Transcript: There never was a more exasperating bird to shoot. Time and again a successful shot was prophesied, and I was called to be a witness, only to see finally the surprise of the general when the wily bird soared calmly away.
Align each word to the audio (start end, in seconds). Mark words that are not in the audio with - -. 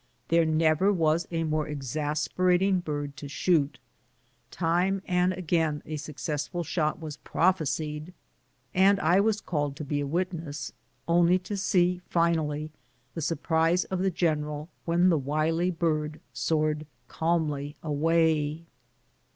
There 0.29 0.45
never 0.45 0.91
was 0.91 1.27
a 1.29 1.43
more 1.43 1.67
exasperating 1.67 2.79
bird 2.79 3.15
to 3.17 3.27
shoot. 3.27 3.77
Time 4.49 5.03
and 5.05 5.31
again 5.33 5.83
a 5.85 5.95
successful 5.97 6.63
shot 6.63 6.99
was 6.99 7.17
prophesied, 7.17 8.11
and 8.73 8.99
I 8.99 9.19
was 9.19 9.41
called 9.41 9.75
to 9.75 9.83
be 9.85 9.99
a 10.01 10.07
witness, 10.07 10.73
only 11.07 11.37
to 11.37 11.55
see 11.55 12.01
finally 12.09 12.71
the 13.13 13.21
surprise 13.21 13.83
of 13.93 13.99
the 13.99 14.09
general 14.09 14.69
when 14.85 15.09
the 15.09 15.19
wily 15.19 15.69
bird 15.69 16.19
soared 16.33 16.87
calmly 17.07 17.75
away. 17.83 18.65